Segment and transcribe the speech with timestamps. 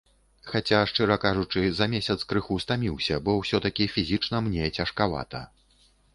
[0.51, 5.45] Хаця, шчыра кажучы, за месяц крыху стаміўся, бо ўсё-такі фізічна мне цяжкавата.